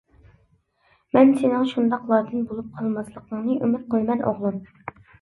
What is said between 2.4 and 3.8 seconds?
بولۇپ قالماسلىقىڭنى